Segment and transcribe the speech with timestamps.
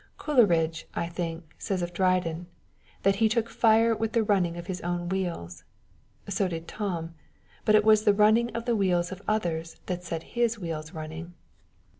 [0.17, 2.47] Coleridge, I think, says of Dryden,
[3.03, 5.63] that he took fire with the running of his own wheels:
[6.27, 7.13] so did Tom;
[7.65, 11.35] but it was the running of the wheels of others that set his wheels running.